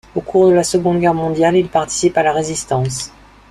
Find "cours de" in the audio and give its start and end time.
0.21-0.53